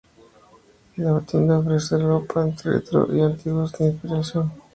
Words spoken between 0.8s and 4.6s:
La tienda ofrece ropa retro y antiguas de inspiración.